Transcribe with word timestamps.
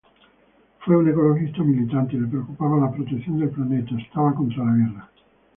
Fue 0.79 0.97
un 0.97 1.07
ecologista 1.07 1.61
militante, 1.63 2.17
le 2.17 2.25
preocupaba 2.25 2.79
la 2.79 2.91
protección 2.91 3.37
del 3.37 3.51
planeta, 3.51 3.91
estaba 3.99 4.33
contra 4.33 4.65
la 4.65 4.71
guerra. 4.73 5.11